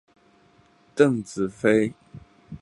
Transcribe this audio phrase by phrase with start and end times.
[0.95, 1.93] 邓紫飞。